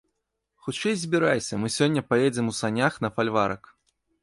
[0.67, 3.73] Хутчэй збірайся, мы сёння паедзем у санях на фальварак.